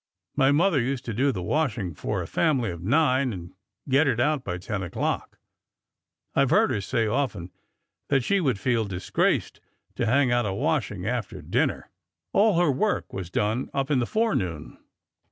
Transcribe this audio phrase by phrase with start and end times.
[0.35, 3.53] My mother used to do the washing for a family of nine and
[3.87, 5.37] get it out by ten o'clock.
[6.33, 7.51] I 've heard her say often
[8.09, 9.59] that she would feel disgraced
[9.97, 11.91] to hang out a washing after dinner.
[12.33, 14.79] All her work was done up in the forenoon."